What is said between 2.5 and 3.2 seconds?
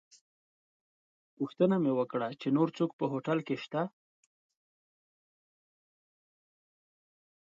نور څوک په